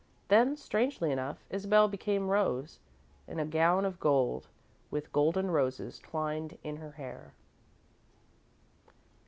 [0.29, 2.79] Then, strangely enough, Isabel became Rose,
[3.27, 4.47] in a gown of gold,
[4.89, 7.35] with golden roses twined in her hair.